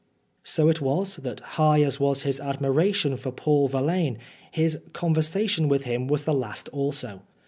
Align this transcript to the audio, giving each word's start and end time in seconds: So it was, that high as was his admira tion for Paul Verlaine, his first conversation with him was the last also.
So 0.43 0.67
it 0.67 0.81
was, 0.81 1.17
that 1.17 1.41
high 1.61 1.83
as 1.83 1.99
was 1.99 2.23
his 2.23 2.39
admira 2.41 2.91
tion 2.91 3.17
for 3.17 3.31
Paul 3.31 3.67
Verlaine, 3.67 4.17
his 4.49 4.73
first 4.79 4.93
conversation 4.93 5.67
with 5.69 5.83
him 5.83 6.07
was 6.07 6.23
the 6.25 6.33
last 6.33 6.69
also. 6.69 7.21